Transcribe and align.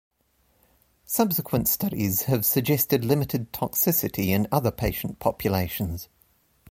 Subsequent 1.05 1.67
studies 1.67 2.23
have 2.23 2.43
suggested 2.43 3.05
limited 3.05 3.53
toxicity 3.53 4.29
in 4.29 4.47
other 4.51 4.71
patient 4.71 5.19
populations. 5.19 6.09